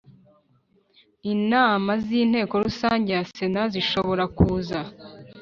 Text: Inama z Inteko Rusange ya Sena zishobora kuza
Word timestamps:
Inama 1.33 1.91
z 2.03 2.05
Inteko 2.21 2.53
Rusange 2.65 3.09
ya 3.17 3.23
Sena 3.35 3.63
zishobora 3.73 4.23
kuza 4.37 4.79